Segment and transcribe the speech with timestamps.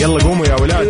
[0.00, 0.86] يلا قوموا يا ولاد.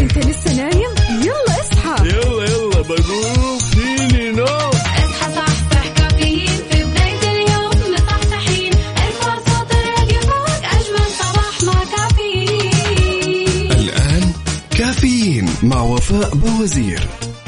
[0.00, 0.90] انت لسه نايم؟
[1.22, 2.08] يلا اصحى.
[2.08, 5.02] يلا يلا بقوم فيني نوم اصحى
[5.36, 6.46] صحصح كافيين.
[6.70, 8.72] في بداية اليوم مصحصحين.
[8.96, 13.72] ارفع صوت الراديو فوق أجمل صباح مع كافيين.
[13.72, 14.32] الآن
[14.78, 17.00] كافيين مع وفاء بوزير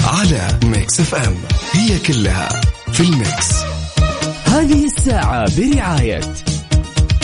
[0.05, 1.35] على Mix FM.
[1.73, 2.48] هي كلها
[2.93, 3.51] في ال Mix.
[4.45, 6.21] هذه الساعة برعاية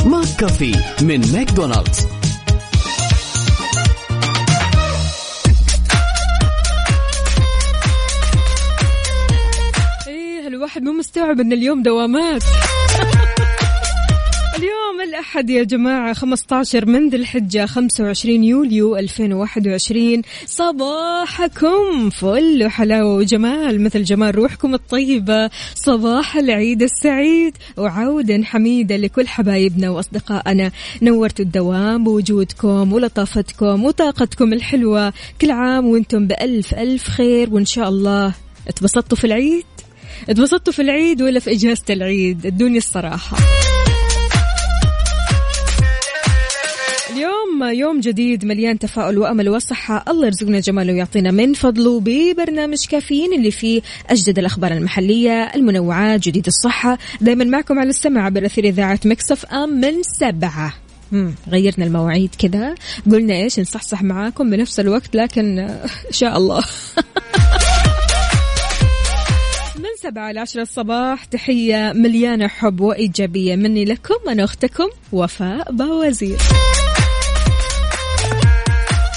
[0.04, 2.06] McCafé من ماكدونالدز.
[11.10, 12.42] مستوعب إن اليوم دوامات.
[14.58, 23.84] اليوم الأحد يا جماعة 15 من ذي الحجة 25 يوليو 2021 صباحكم فل وحلاوة وجمال
[23.84, 25.50] مثل جمال روحكم الطيبة.
[25.74, 30.70] صباح العيد السعيد وعودا حميدا لكل حبايبنا وأصدقائنا.
[31.02, 35.12] نورتوا الدوام بوجودكم ولطافتكم وطاقتكم الحلوة.
[35.40, 38.34] كل عام وأنتم بألف ألف خير وإن شاء الله
[38.68, 39.64] اتبسطتوا في العيد.
[40.28, 43.36] اتبسطتوا في العيد ولا في إجازة العيد؟ ادوني الصراحة.
[47.10, 50.04] اليوم يوم جديد مليان تفاؤل وأمل وصحة.
[50.08, 56.46] الله يرزقنا جماله ويعطينا من فضله ببرنامج كافيين اللي فيه أجدد الأخبار المحلية المنوعات جديد
[56.46, 56.98] الصحة.
[57.20, 60.74] دائما معكم على السمع عبر أثير إذاعة مكسف أم من سبعة.
[61.12, 61.34] مم.
[61.48, 62.74] غيرنا المواعيد كذا
[63.12, 66.64] قلنا إيش؟ نصحصح معاكم بنفس الوقت لكن إن شاء الله.
[70.10, 71.24] سبعة لعشرة الصباح.
[71.24, 76.38] تحية مليانة حب وإيجابية مني لكم أنا أختكم وفاء باوزير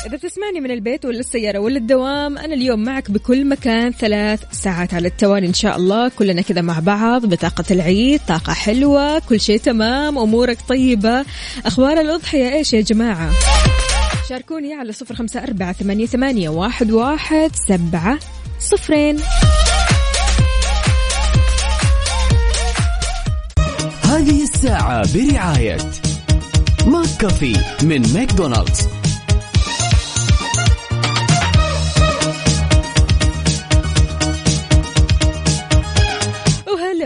[0.05, 4.93] إذا تسمعني من البيت ولا السيارة ولا الدوام أنا اليوم معك بكل مكان ثلاث ساعات
[4.93, 6.09] على التوالي إن شاء الله.
[6.09, 11.25] كلنا كذا مع بعض بطاقة العيد طاقة حلوة كل شيء تمام أمورك طيبة.
[11.65, 13.31] أخبار الأضحية إيش يا جماعة؟
[14.29, 15.73] شاركوني على صفر خمسة أربعة
[16.05, 18.19] ثمانية واحد, واحد سبعة
[18.59, 19.17] صفرين.
[24.23, 25.77] هذه الساعة برعاية
[26.87, 28.87] McCafé من ماكدونالدز.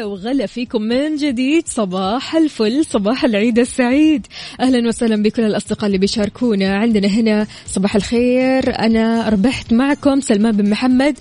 [0.05, 1.67] وغلا فيكم من جديد.
[1.67, 4.28] صباح الفل صباح العيد السعيد.
[4.59, 6.75] أهلا وسهلا بكل الأصدقاء اللي بيشاركونا.
[6.75, 8.79] عندنا هنا صباح الخير.
[8.79, 11.17] أنا ربحت معكم سلمان بن محمد.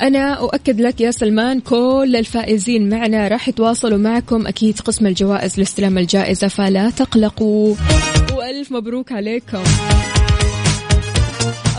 [0.00, 5.98] أنا أؤكد لك يا سلمان كل الفائزين معنا راح يتواصلوا معكم أكيد قسم الجوائز لاستلام
[5.98, 7.74] الجائزة فلا تقلقوا.
[8.36, 9.62] وألف مبروك عليكم.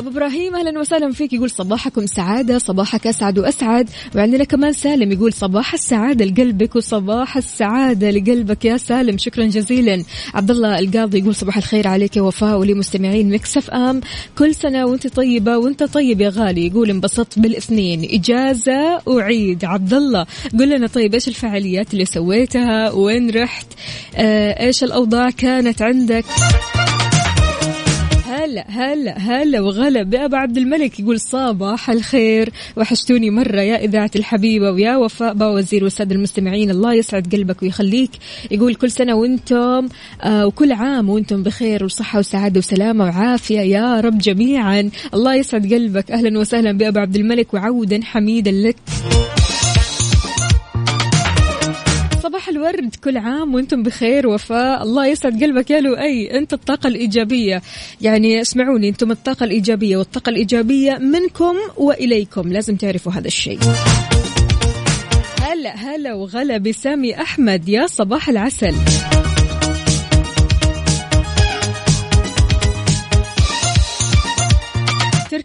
[0.04, 1.34] أبو إبراهيم أهلا وسهلا فيك.
[1.34, 3.90] يقول صباحكم سعادة صباحك أسعد وأسعد.
[4.16, 9.18] وعندنا كمان سالم يقول صباح السعادة لقلبك وصباح السعادة لقلبك يا سالم.
[9.18, 10.04] شكرا جزيلا.
[10.34, 14.02] عبد الله القاضي يقول صباح الخير عليك يا وفاء ولمستمعين مكسف ام.
[14.38, 16.68] كل سنة وأنت طيبة وأنت طيب يا غالي.
[16.68, 18.08] يقول انبسطت بالاثنين.
[18.12, 19.66] إجازة وعيد.
[19.66, 20.26] عبد الله
[20.60, 23.68] قل لنا طيب إيش الفعاليات اللي سويتها؟ وين رحت؟
[24.16, 26.26] آه إيش الأوضاع كانت عندك؟
[28.54, 32.50] هلا هلا هلا وغلا بأبو عبد الملك يقول صباح الخير.
[32.78, 36.70] وحشتوني مرة يا إذاعة الحبيبة ويا وفاء باوزير والسادة المستمعين.
[36.70, 38.12] الله يسعد قلبك ويخليك.
[38.52, 39.88] يقول كل سنة وأنتم
[40.22, 44.90] آه وكل عام وأنتم بخير وصحة وسعادة وسلامة وعافية يا رب جميعا.
[45.14, 46.12] الله يسعد قلبك.
[46.12, 48.76] أهلا وسهلا بأبو عبد الملك وعودا حميدا لك.
[52.24, 54.84] صباح الورد كل عام وأنتم بخير وفاء.
[54.84, 56.38] الله يسعد قلبك يا لؤي.
[56.38, 57.62] انت الطاقة الإيجابية.
[58.02, 62.54] يعني اسمعوني أنتم الطاقة الإيجابية والطاقة الإيجابية منكم وإليكم.
[62.54, 63.60] لازم تعرفوا هذا الشيء.
[65.42, 67.70] هلا هلا وغلا بسامي أحمد.
[67.70, 68.74] يا صباح العسل.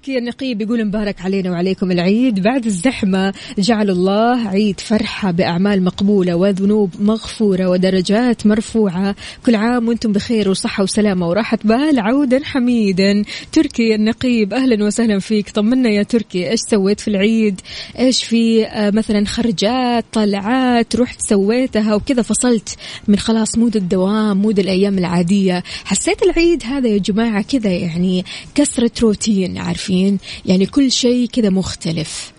[0.09, 2.41] تركي النقيب يقول مبارك علينا وعليكم العيد.
[2.41, 9.15] بعد الزحمة جعل الله عيد فرحة بأعمال مقبولة وذنوب مغفورة ودرجات مرفوعة.
[9.47, 11.99] كل عام وأنتم بخير وصحة وسلامة وراحة بال.
[11.99, 13.25] عودا حميدا.
[13.53, 15.51] تركي النقيب أهلا وسهلا فيك.
[15.51, 17.61] طمنا يا تركي إيش سويت في العيد؟
[17.99, 22.77] إيش في آه، مثلا خرجات طلعات رحت سويتها وكذا فصلت
[23.09, 25.63] من خلاص mood الدوام mood الأيام العادية.
[25.85, 28.25] حسيت العيد هذا يا جماعة كذا يعني
[28.55, 29.98] كسرة روتين عارفين؟
[30.47, 32.33] يعني كل شيء كذا مختلف.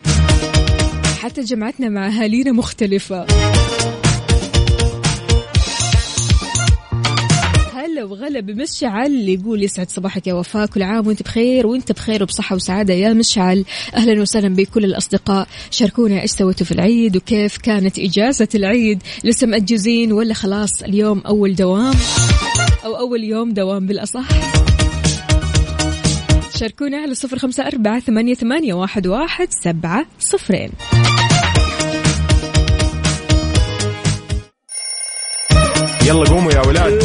[1.21, 3.25] حتى جمعتنا مع أهالينا مختلفة.
[7.73, 12.55] هلا وغلا بمشعل يقول يسعد صباحك يا وفاء كل عام وانت بخير وانت بخير وبصحة
[12.55, 13.65] وسعادة يا مشعل.
[13.95, 15.47] أهلا وسهلا بكل الأصدقاء.
[15.71, 19.03] شاركونا إيش سويتوا في العيد وكيف كانت إجازة العيد.
[19.23, 21.95] لسه مأجزين ولا خلاص اليوم أول دوام
[22.85, 24.27] أو أول يوم دوام بالأصح؟
[26.59, 30.69] شاركونا على صفر خمسة أربعة ثمانية, ثمانية واحد, واحد سبعة صفرين.
[36.05, 37.03] يلا قوموا يا ولاد.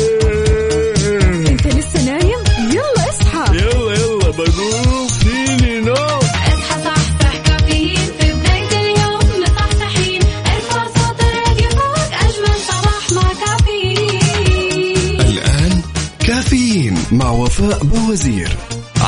[1.48, 2.38] أنت لسه نايم؟
[2.70, 3.56] يلا اصحى.
[3.56, 5.96] يلا يلا بقوم فيني نوم.
[5.96, 8.06] اصحى صحصح كافيين.
[8.20, 10.22] في بداية اليوم مصحصحين.
[10.22, 15.20] ارفع صوت الراديو فوق أجمل صباح مع كافيين.
[15.20, 15.82] الآن
[16.26, 18.56] كافيين مع وفاء بوزير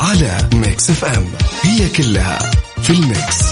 [0.07, 1.25] على Mix FM.
[1.61, 2.39] هي كلها
[2.81, 3.43] في ال Mix.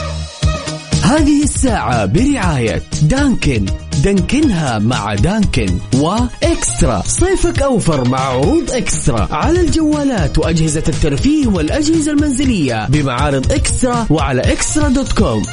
[1.03, 3.65] هذه الساعة برعاية دانكن.
[4.03, 7.03] دانكنها مع دانكن وإكسترا.
[7.05, 9.27] صيفك أوفر مع عروض إكسترا.
[9.31, 15.43] على الجوالات وأجهزة الترفيه والأجهزة المنزلية بمعارض إكسترا وعلى إكسترا دوت كوم.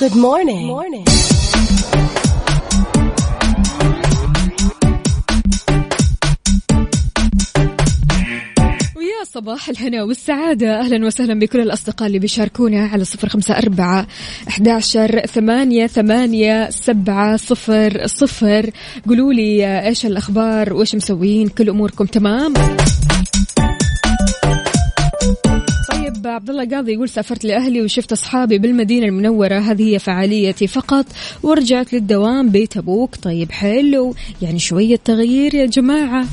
[0.00, 0.66] Good morning.
[0.66, 1.25] morning.
[9.36, 10.80] صباح الهنا والسعادة.
[10.80, 14.06] أهلا وسهلا بكل الأصدقاء اللي بيشاركونا على صفر خمسة أربعة
[14.48, 18.70] أحداشر ثمانية, ثمانية سبعة صفر صفر.
[19.08, 22.54] قولوا لي إيش الأخبار؟ وإيش مسوين؟ كل أموركم تمام؟
[25.92, 29.58] طيب عبد الله قاضي يقول سافرت لأهلي وشفت أصحابي بالمدينة المنورة.
[29.58, 31.06] هذه هي فعاليتي فقط
[31.42, 33.16] ورجعت للدوام بيت أبوك.
[33.16, 34.14] طيب حلو.
[34.42, 36.24] يعني شوية تغيير يا جماعة.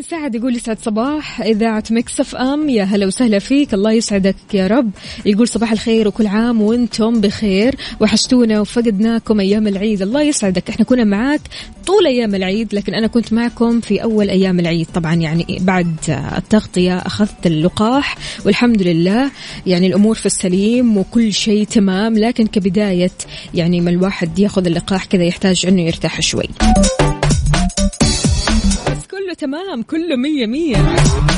[0.00, 1.40] عثمان سعد يقول يسعد صباح.
[1.40, 3.74] إذاعة Mix FM يا هلا وسهلا فيك.
[3.74, 4.90] الله يسعدك يا رب.
[5.26, 7.76] يقول صباح الخير وكل عام وأنتم بخير.
[8.00, 10.02] وحشتونا وفقدناكم أيام العيد.
[10.02, 10.70] الله يسعدك.
[10.70, 11.40] إحنا كنا معاك
[11.86, 14.86] طول أيام العيد لكن أنا كنت معكم في أول أيام العيد.
[14.94, 15.96] طبعا يعني بعد
[16.36, 18.16] التغطية أخذت اللقاح
[18.46, 19.30] والحمد لله.
[19.66, 23.12] يعني الأمور في السليم وكل شيء تمام لكن كبداية
[23.54, 26.48] يعني ما الواحد ياخذ اللقاح كذا يحتاج أنه يرتاح شوي.
[29.40, 30.76] تمام كله مية مية.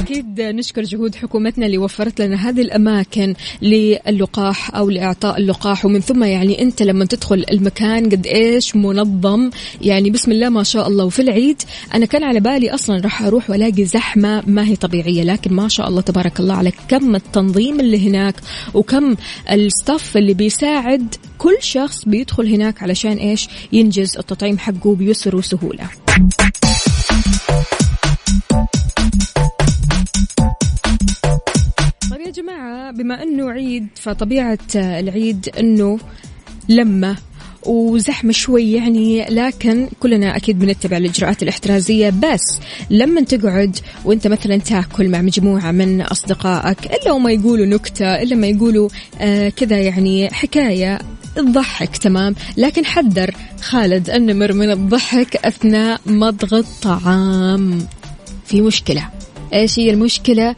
[0.01, 6.25] أكيد نشكر جهود حكومتنا اللي وفرت لنا هذه الأماكن للقاح أو لإعطاء اللقاح ومن ثم
[6.25, 9.51] يعني أنت لما تدخل المكان قد إيش منظم.
[9.81, 11.63] يعني بسم الله ما شاء الله وفي العيد
[11.95, 15.89] أنا كان على بالي أصلا راح أروح وألاقي زحمة ما هي طبيعية لكن ما شاء
[15.89, 18.35] الله تبارك الله على كم التنظيم اللي هناك
[18.75, 19.17] وكم
[19.51, 25.89] الستاف اللي بيساعد كل شخص بيدخل هناك علشان إيش؟ ينجز التطعيم حقه بيسر وسهولة.
[32.93, 35.99] بما أنه عيد فطبيعة العيد أنه
[36.69, 37.17] لمة
[37.67, 42.11] وزحمة شوي يعني لكن كلنا أكيد بنتبع الإجراءات الاحترازية.
[42.11, 42.61] بس
[42.91, 48.47] لما تقعد وأنت مثلا تاكل مع مجموعة من أصدقائك إلا وما يقولوا نكتة إلا ما
[48.47, 48.89] يقولوا
[49.21, 50.99] آه كذا يعني حكاية
[51.37, 52.35] تضحك تمام.
[52.57, 57.87] لكن حذر خالد النمر من الضحك أثناء مضغ الطعام.
[58.45, 59.09] في مشكلة.
[59.53, 60.57] إيش هي المشكلة؟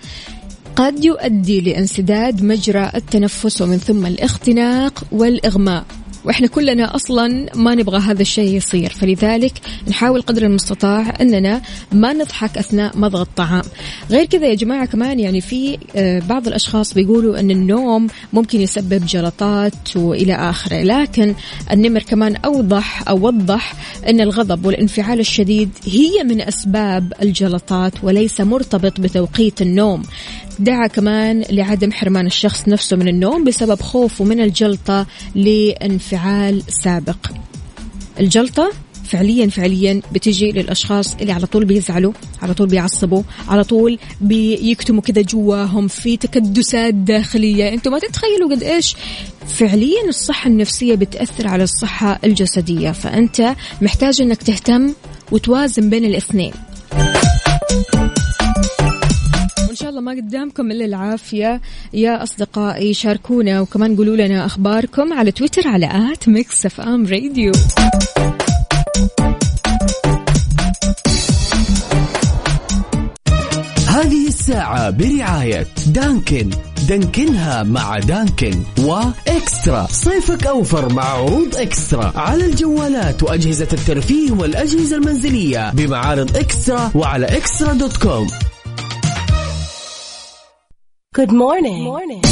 [0.77, 5.85] قد يؤدي لانسداد مجرى التنفس ومن ثم الاختناق والإغماء.
[6.25, 8.91] وإحنا كلنا أصلا ما نبغى هذا الشيء يصير.
[8.91, 9.53] فلذلك
[9.89, 11.63] نحاول قدر المستطاع أننا
[11.93, 13.63] ما نضحك أثناء مضغ الطعام.
[14.11, 19.07] غير كذا يا جماعة كمان يعني في آه، بعض الأشخاص بيقولوا أن النوم ممكن يسبب
[19.07, 20.83] جلطات وإلى آخره.
[20.83, 21.35] لكن
[21.73, 23.75] النمر كمان أوضح أو وضح
[24.09, 30.03] أن الغضب والانفعال الشديد هي من أسباب الجلطات وليس مرتبط بتوقيت النوم.
[30.59, 37.27] دعا كمان لعدم حرمان الشخص نفسه من النوم بسبب خوفه من الجلطة لانفعال سابق.
[38.21, 38.73] الجلطة
[39.05, 45.23] فعليا فعليا بتجي للأشخاص اللي على طول بيزعلوا على طول بيعصبوا على طول بيكتموا كذا
[45.23, 47.69] جواهم في تكدسات داخلية.
[47.69, 48.97] أنتم ما تتخيلوا قد إيش
[49.49, 52.91] فعليا الصحة النفسية بتأثر على الصحة الجسدية.
[52.91, 54.93] فأنت محتاج إنك تهتم
[55.33, 56.53] وتوازن بين الاثنين.
[60.05, 61.61] ما قدامكم إلا العافية.
[61.93, 67.53] يا أصدقائي شاركونا وكمان قولوا لنا أخباركم على تويتر على at Mix FM Radio.
[73.89, 76.51] هذه الساعة برعاية دانكن.
[76.89, 79.87] دانكنها مع دانكن وإكسترا.
[79.91, 82.13] صيفك أوفر مع عروض إكسترا.
[82.17, 88.27] على الجوالات وأجهزة الترفيه والأجهزة المنزلية بمعارض إكسترا وعلى إكسترا دوت كوم.
[91.15, 91.85] Good morning.
[91.85, 92.23] morning.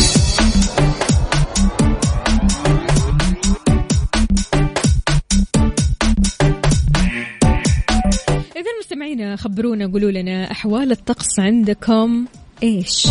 [8.56, 12.26] إذا مستمعينا خبرونا قولوا لنا أحوال الطقس عندكم
[12.62, 13.08] إيش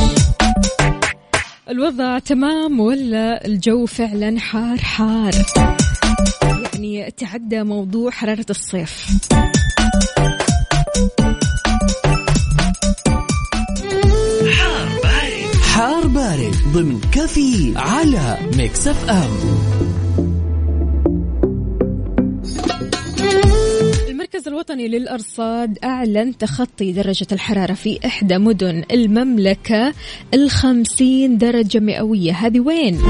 [1.69, 5.33] الوضع تمام ولا الجو فعلا حار حار
[6.43, 9.07] يعني تعدى موضوع حرارة الصيف
[16.73, 19.29] ضمن كافيين على Mix FM
[24.09, 29.93] المركز الوطني للأرصاد أعلن تخطي درجة الحرارة في إحدى مدن المملكة
[30.33, 33.01] الخمسين درجة مئوية هذه وين؟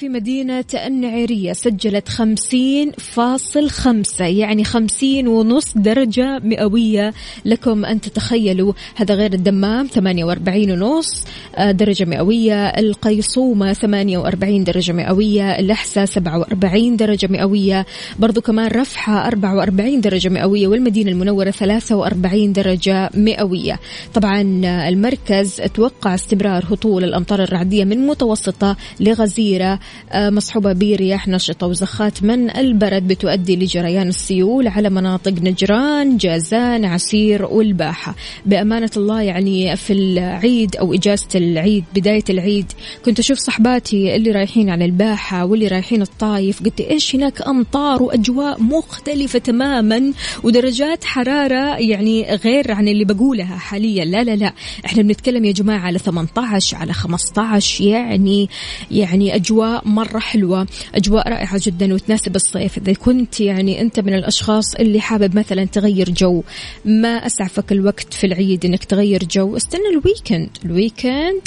[0.00, 7.12] في مدينة النعيرية سجلت خمسين فاصل خمسة يعني خمسين ونص درجة مئوية
[7.44, 8.72] لكم أن تتخيلوا.
[8.96, 11.24] هذا غير الدمام ثمانية وأربعين ونص
[11.56, 12.66] آه، درجة مئوية.
[12.66, 15.50] القيصومة ثمانية وأربعين درجة مئوية.
[15.58, 17.86] الأحساء سبعة وأربعين درجة مئوية.
[18.18, 20.68] برضو كمان رفحة أربعة وأربعين درجة مئوية.
[20.68, 23.80] والمدينة المنورة ثلاثة وأربعين درجة مئوية.
[24.14, 29.78] طبعا آه، المركز توقع استمرار هطول الأمطار الرعدية من متوسطة لغزيرة.
[30.14, 38.14] مصحوبة برياح نشطة وزخات من البرد بتؤدي لجريان السيول على مناطق نجران جازان عسير والباحة.
[38.46, 42.72] بأمانة الله يعني في العيد أو إجازة العيد بداية العيد
[43.04, 46.62] كنت أشوف صحباتي اللي رايحين على الباحة واللي رايحين الطايف.
[46.62, 54.04] قلت إيش هناك؟ أمطار وأجواء مختلفة تماما ودرجات حرارة يعني غير عن اللي بقولها حاليا.
[54.04, 54.52] لا لا لا.
[54.86, 58.48] إحنا بنتكلم يا جماعة على 18 على 15 يعني
[58.90, 62.78] يعني أجواء مرة حلوة أجواء رائعة جدا وتناسب الصيف.
[62.78, 66.42] إذا كنت يعني أنت من الأشخاص اللي حابب مثلا تغير جو
[66.84, 70.50] ما أسعفك الوقت في العيد إنك تغير جو؟ استنى ال weekend.
[70.64, 71.40] ال weekend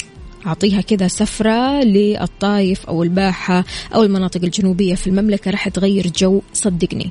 [0.46, 3.64] أعطيها كذا سفرة للطايف أو الباحة
[3.94, 6.42] أو المناطق الجنوبية في المملكة راح تغير جو.
[6.52, 7.10] صدقني.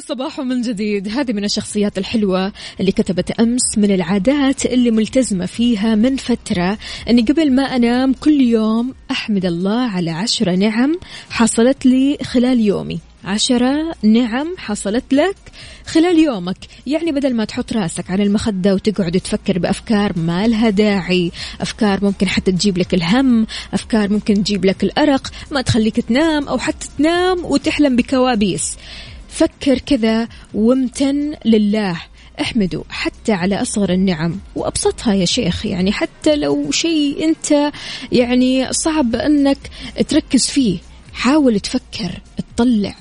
[0.00, 1.08] صباح صباح من جديد.
[1.08, 6.78] هذه من الشخصيات الحلوة اللي كتبت أمس من العادات اللي ملتزمة فيها من فترة.
[7.08, 10.98] أني قبل ما أنام كل يوم أحمد الله على عشرة نعم
[11.30, 13.00] حصلت لي خلال يومي.
[13.24, 15.36] عشرة نعم حصلت لك
[15.86, 16.58] خلال يومك.
[16.86, 22.28] يعني بدل ما تحط راسك على المخدة وتقعد تفكر بأفكار ما لها داعي أفكار ممكن
[22.28, 27.44] حتى تجيب لك الهم أفكار ممكن تجيب لك الأرق ما تخليك تنام أو حتى تنام
[27.44, 28.76] وتحلم بكوابيس.
[29.34, 32.00] فكر كذا وامتن لله.
[32.40, 34.40] احمدوا حتى على أصغر النعم.
[34.56, 37.72] وأبسطها يا شيخ يعني حتى لو شيء أنت
[38.12, 39.58] يعني صعب أنك
[40.08, 40.78] تركز فيه
[41.12, 42.20] حاول تفكر
[42.56, 42.94] تطلع.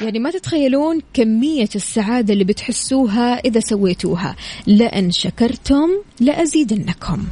[0.00, 4.36] يعني ما تتخيلون كمية السعادة اللي بتحسوها إذا سويتوها.
[4.66, 5.88] لأن شكرتم
[6.20, 7.24] لأزيدنكم.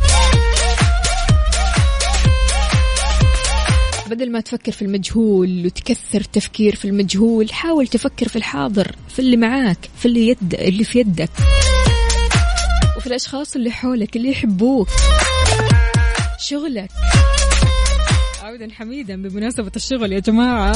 [4.13, 9.37] بدل ما تفكر في المجهول وتكثر تفكير في المجهول حاول تفكر في الحاضر في اللي
[9.37, 11.31] معاك في اللي يد اللي في يدك.
[12.97, 14.89] وفي الأشخاص اللي حولك اللي يحبوك.
[16.39, 16.91] شغلك.
[18.43, 20.73] عودا حميدا بمناسبة الشغل يا جماعة.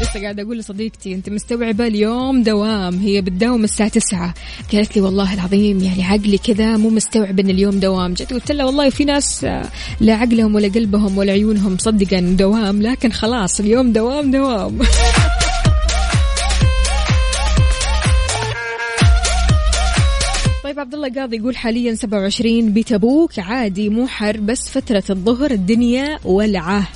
[0.00, 4.34] لسه قاعدة أقول لصديقتي أنت مستوعبة اليوم دوام هي بتداوم الساعة تسعة.
[4.72, 8.14] قالت لي والله العظيم يعني عقلي كذا مو مستوعب أن اليوم دوام.
[8.14, 11.76] جت قلت لها والله في ناس آه، لا عقلهم ولا قلبهم ولا عيونهم
[12.12, 14.78] أنه دوام لكن خلاص اليوم دوام دوام.
[20.64, 26.18] طيب عبد الله قاضي يقول حاليا 27 بتبوك عادي مو حر بس فترة الظهر الدنيا
[26.24, 26.88] ولعة.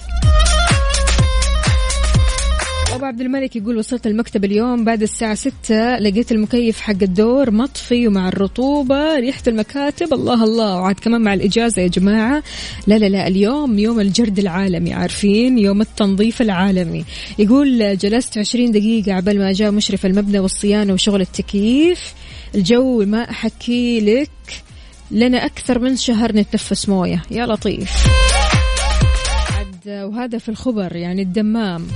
[3.01, 8.09] أبو عبد الملك يقول وصلت المكتب اليوم بعد الساعة ستة لقيت المكيف حق الدور مطفي
[8.09, 10.81] ومع الرطوبة ريحة المكاتب الله الله.
[10.81, 12.43] وعاد كمان مع الإجازة يا جماعة.
[12.87, 17.05] لا لا لا اليوم يوم الجرد العالمي عارفين؟ يوم التنظيف العالمي.
[17.39, 22.15] يقول جلست عشرين دقيقة عبال ما جاء مشرف المبنى والصيانة وشغل التكييف.
[22.55, 24.63] الجو ما أحكي لك
[25.11, 27.23] لنا أكثر من شهر نتنفس موية.
[27.31, 28.07] يا لطيف.
[29.87, 31.87] وهذا في الخبر يعني الدمام.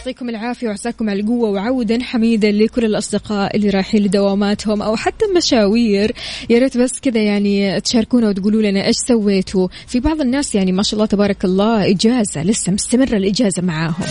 [0.00, 6.12] يعطيكم العافية وعساكم على القوة وعودا حميدا لكل الأصدقاء اللي رايحين لدواماتهم أو حتى مشاوير.
[6.50, 9.68] يا ريت بس كذا يعني تشاركونا وتقولوا لنا إيش سويتوا.
[9.86, 14.04] في بعض الناس يعني ما شاء الله تبارك الله إجازة لسه مستمرة الإجازة معاهم.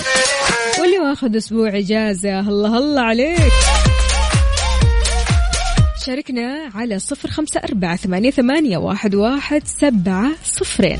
[0.80, 3.54] واللي واخذ أسبوع إجازة الله الله عليك.
[6.06, 11.00] شاركنا على صفر خمسة أربعة ثمانية, ثمانية واحد, واحد سبعة صفرين.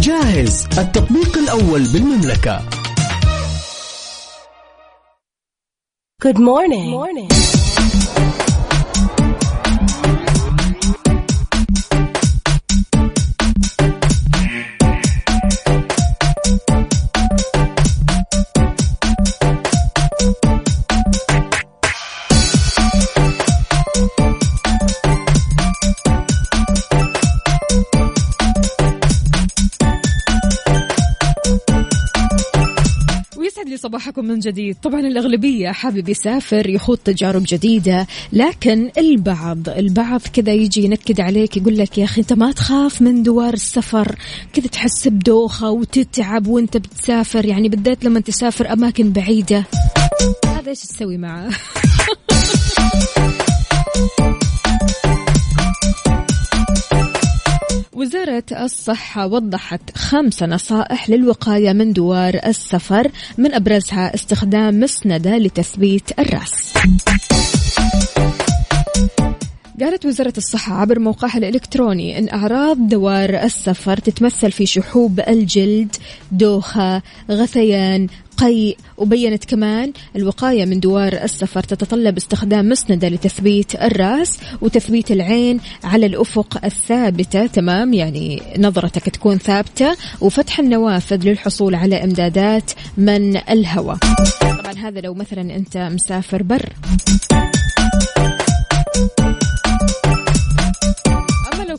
[0.00, 2.60] جاهز التطبيق الأول بالمملكة
[6.24, 6.88] Good morning.
[6.90, 7.28] morning.
[33.84, 34.76] صباحكم من جديد.
[34.82, 41.78] طبعا الأغلبية حابب يسافر يخوض تجارب جديدة لكن البعض البعض كذا يجي ينكد عليك يقول
[41.78, 44.16] لك يا أخي أنت ما تخاف من دوار السفر.
[44.52, 47.44] كذا تحس بدوخة وتتعب وأنت بتسافر.
[47.44, 49.64] يعني بالذات لما تسافر أماكن بعيدة.
[50.46, 51.50] هذا إيش تسوي معاه
[57.94, 66.74] وزارة الصحة وضحت خمس نصائح للوقاية من دوار السفر من أبرزها استخدام مسندة لتثبيت الرأس.
[69.80, 75.96] قالت وزارة الصحة عبر موقعها الإلكتروني أن أعراض دوار السفر تتمثل في شحوب الجلد
[76.32, 85.10] دوخة غثيان قيء وبينت كمان الوقاية من دوار السفر تتطلب استخدام مسندة لتثبيت الرأس وتثبيت
[85.10, 87.46] العين على الأفق الثابتة.
[87.46, 93.98] تمام؟ يعني نظرتك تكون ثابتة وفتح النوافذ للحصول على إمدادات من الهواء.
[94.40, 96.72] طبعا هذا لو مثلا أنت مسافر بر.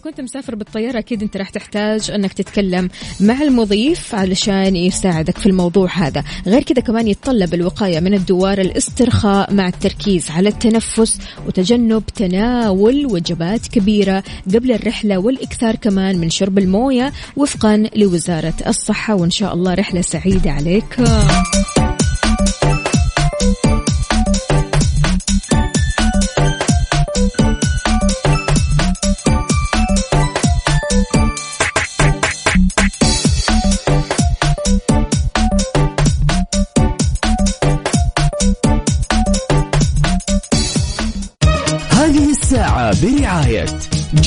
[0.06, 2.90] كنت مسافر بالطيارة أكيد أنت راح تحتاج أنك تتكلم
[3.20, 6.24] مع المضيف علشان يساعدك في الموضوع هذا.
[6.48, 13.68] غير كذا كمان يتطلب الوقاية من الدوار الاسترخاء مع التركيز على التنفس وتجنب تناول وجبات
[13.68, 19.16] كبيرة قبل الرحلة والإكثار كمان من شرب الموية وفقا لوزارة الصحة.
[19.16, 20.96] وإن شاء الله رحلة سعيدة عليك.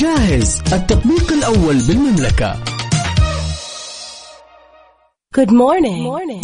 [0.09, 2.55] جاهز التطبيق الأول بالمملكة
[5.37, 6.03] Good morning.
[6.03, 6.41] morning.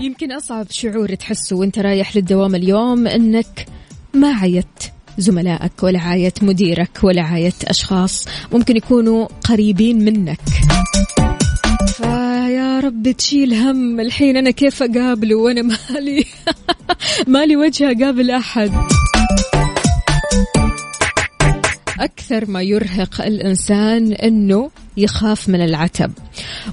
[0.00, 3.66] يمكن أصعب شعور تحسه وأنت رايح للدوام اليوم أنك
[4.14, 4.66] ما عيت
[5.18, 10.40] زملائك ولا عايت مديرك ولا عايت أشخاص ممكن يكونوا قريبين منك
[12.58, 14.00] رب تشيل هم.
[14.00, 16.24] الحين أنا كيف أقابله وأنا مالي؟
[17.26, 18.72] مالي وجه أقابل أحد.
[22.00, 26.12] أكثر ما يرهق الإنسان أنه يخاف من العتب.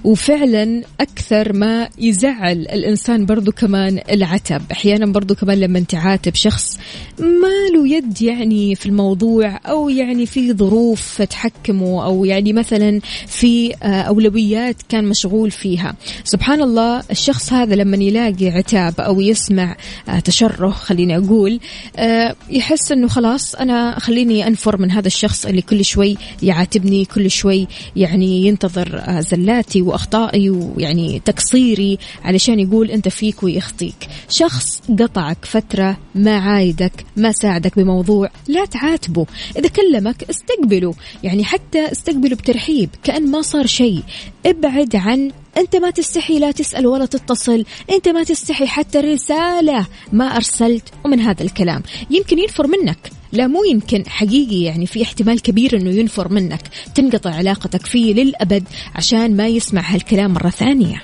[0.03, 4.61] وفعلا أكثر ما يزعل الإنسان برضو كمان العتب.
[4.71, 6.77] أحيانا برضو كمان لما تعاتب شخص
[7.19, 13.73] ما له يد يعني في الموضوع أو يعني في ظروف تحكمه أو يعني مثلا في
[13.83, 15.95] آه، أولويات كان مشغول فيها.
[16.23, 19.77] سبحان الله الشخص هذا لما يلاقي عتاب أو يسمع
[20.09, 21.59] آه، تشره خليني أقول
[21.97, 27.31] آه، يحس أنه خلاص أنا خليني أنفر من هذا الشخص اللي كل شوي يعاتبني كل
[27.31, 34.07] شوي يعني ينتظر آه، زلاتي وأخطائي ويعني تقصيري علشان يقول أنت فيك ويخطيك.
[34.29, 39.25] شخص قطعك فترة ما عايدك ما ساعدك بموضوع لا تعاتبه.
[39.57, 40.93] إذا كلمك استقبله.
[41.23, 44.03] يعني حتى استقبله بترحيب كأن ما صار شيء.
[44.45, 47.65] ابعد عن أنت ما تستحي لا تسأل ولا تتصل.
[47.91, 50.83] أنت ما تستحي حتى رسالة ما أرسلت.
[51.05, 51.83] ومن هذا الكلام.
[52.09, 53.14] يمكن ينفر منك.
[53.31, 56.61] لا مو يمكن حقيقي يعني في احتمال كبير إنه ينفر منك
[56.95, 58.63] تنقطع علاقتك فيه للأبد
[58.95, 61.01] عشان ما يسمع هالكلام مرة ثانية.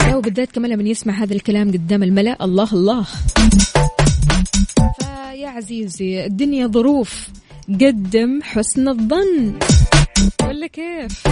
[0.00, 3.04] لا وبالذات كمان لما يسمع هذا الكلام قدام الملأ الله الله.
[5.00, 7.28] فيا عزيزي الدنيا ظروف.
[7.68, 9.58] قدم حسن الظن.
[10.42, 11.22] ولا كيف؟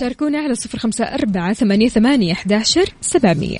[0.00, 3.58] شاركونا على صفر خمسة أربعة ثمانية ثمانية أحداشر سبعمية.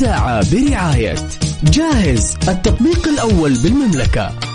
[0.00, 1.14] الساعة برعاية
[1.64, 4.49] جاهز التطبيق الأول بالمملكة.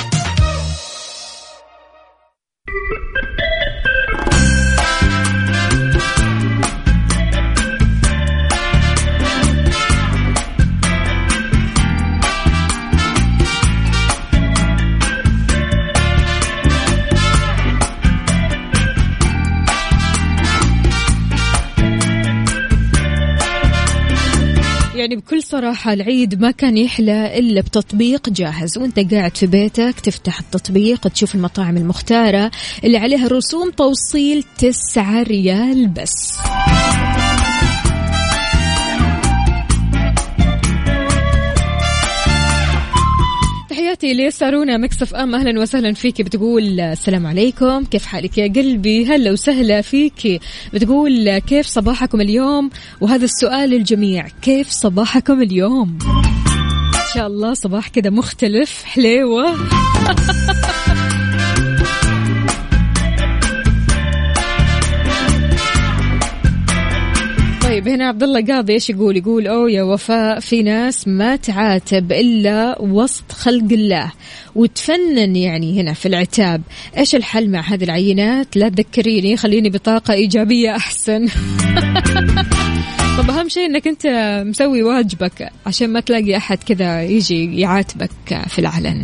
[25.15, 28.77] يعني بكل صراحة العيد ما كان يحلى إلا بتطبيق جاهز.
[28.77, 32.51] وأنت قاعد في بيتك تفتح التطبيق تشوف المطاعم المختارة
[32.83, 36.33] اللي عليها رسوم توصيل تسعة ريال بس.
[43.95, 45.35] تحياتي لسارونا Mix FM.
[45.35, 47.83] أهلا وسهلا فيك بتقول السلام عليكم.
[47.83, 50.41] كيف حالك يا قلبي؟ هلا وسهلا فيك
[50.73, 52.69] بتقول كيف صباحكم اليوم؟
[53.01, 55.97] وهذا السؤال للجميع كيف صباحكم اليوم؟
[56.95, 59.55] إن شاء الله صباح كذا مختلف حليوة.
[68.05, 73.31] عبد الله قاضي إيش يقول؟ يقول أوه يا وفاء في ناس ما تعاتب إلا وسط
[73.31, 74.11] خلق الله
[74.55, 76.61] وتفنن يعني هنا في العتاب،
[76.97, 81.27] إيش الحل مع هذه العينات؟ لا تذكريني خليني بطاقة إيجابية أحسن.
[83.17, 84.07] طب أهم شيء إنك أنت
[84.47, 88.11] مسوي واجبك عشان ما تلاقي أحد كذا يجي يعاتبك
[88.47, 89.03] في العلن.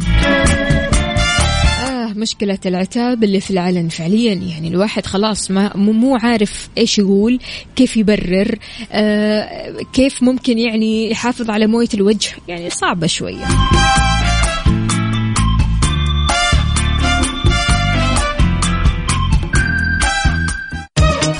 [2.18, 4.34] مشكلة العتاب اللي في العلن فعليا.
[4.34, 7.40] يعني الواحد خلاص ما مو عارف إيش يقول
[7.76, 8.60] كيف يبرر
[8.92, 12.30] آه كيف ممكن يعني يحافظ على موية الوجه.
[12.48, 13.46] يعني صعبة شوية.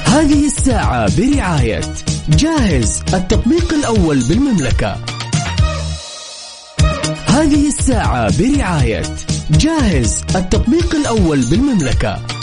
[0.06, 1.82] هذه الساعة برعاية
[2.30, 4.98] جاهز التطبيق الأول بالمملكة.
[7.28, 9.04] هذه الساعة برعاية
[9.52, 10.24] جاهز.
[10.36, 12.41] التطبيق الأول بالمملكة.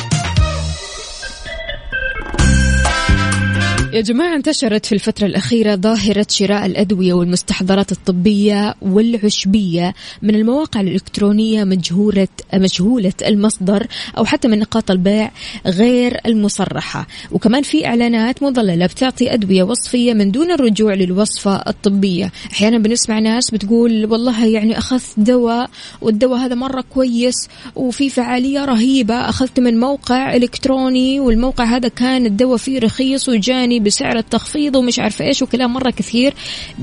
[3.92, 11.64] يا جماعة انتشرت في الفترة الأخيرة ظاهرة شراء الأدوية والمستحضرات الطبية والعشبية من المواقع الإلكترونية
[11.64, 13.86] مجهولة مجهولة المصدر
[14.18, 15.30] أو حتى من نقاط البيع
[15.66, 17.06] غير المصرحة.
[17.32, 22.32] وكمان في إعلانات مضللة بتعطي أدوية وصفية من دون الرجوع للوصفة الطبية.
[22.52, 25.70] أحيانا بنسمع ناس بتقول والله يعني أخذت دواء
[26.00, 32.56] والدواء هذا مرة كويس وفي فعالية رهيبة أخذت من موقع إلكتروني والموقع هذا كان الدواء
[32.56, 36.34] فيه رخيص وجاني بسعر التخفيض ومش عارفة إيش وكلام مرة كثير.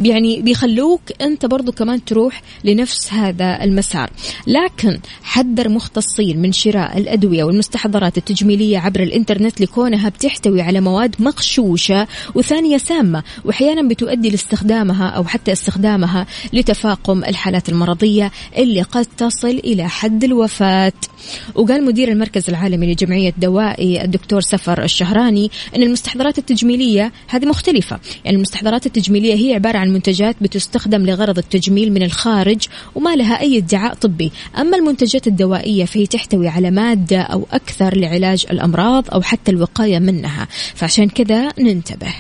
[0.03, 4.10] يعني بيخلوك أنت برضو كمان تروح لنفس هذا المسار.
[4.47, 12.08] لكن حذر مختصين من شراء الأدوية والمستحضرات التجميلية عبر الإنترنت لكونها بتحتوي على مواد مغشوشة
[12.36, 19.89] وثانية سامة وأحيانا بتؤدي لاستخدامها أو حتى استخدامها لتفاقم الحالات المرضية اللي قد تصل إلى
[19.89, 20.93] حد الوفاة.
[21.55, 26.39] وقال مدير المركز العالمي لجمعية دوائي الدكتور سفر الشهراني أن المستحضرات
[26.86, 28.00] التجميلية هذه مختلفة.
[28.26, 33.58] يعني المستحضرات التجميلية هي عبارة عن منتجات بتستخدم لغرض التجميل من الخارج وما لها أي
[33.58, 34.32] ادعاء طبي.
[34.58, 40.48] أما المنتجات الدوائية فهي تحتوي على مادة أو أكثر لعلاج الأمراض أو حتى الوقاية منها.
[40.76, 42.13] فعشان كذا ننتبه.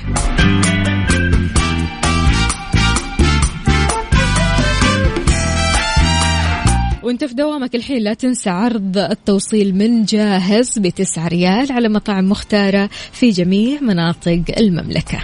[7.05, 12.89] وانت في دوامك الحين لا تنسى عرض التوصيل من جاهز بتسعة ريال على مطاعم مختارة
[13.11, 15.19] في جميع مناطق المملكة.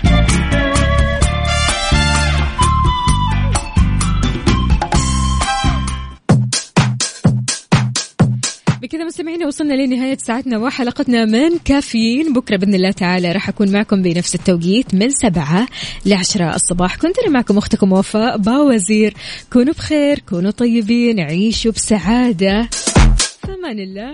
[8.91, 12.33] بكذا مستمعينا وصلنا لنهاية ساعتنا وحلقتنا من كافيين.
[12.33, 15.67] بكرة بإذن الله تعالى راح أكون معكم بنفس التوقيت من سبعة
[16.05, 16.95] لعشرة الصباح.
[16.95, 19.13] كنت أنا معكم أختكم وفاء باوزير.
[19.53, 22.69] كونوا بخير كونوا طيبين عيشوا بسعادة.
[23.41, 24.13] في أمان الله.